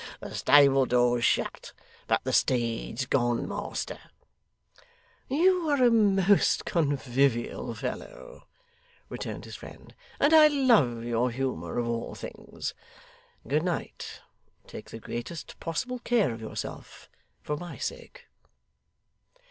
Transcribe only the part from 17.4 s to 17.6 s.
for